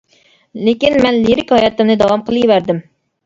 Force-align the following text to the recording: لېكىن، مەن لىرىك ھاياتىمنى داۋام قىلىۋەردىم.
لېكىن، 0.67 0.95
مەن 1.03 1.19
لىرىك 1.27 1.53
ھاياتىمنى 1.55 1.99
داۋام 2.05 2.23
قىلىۋەردىم. 2.31 2.81